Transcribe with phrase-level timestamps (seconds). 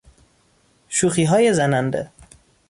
[0.89, 2.11] شوخیهای زننده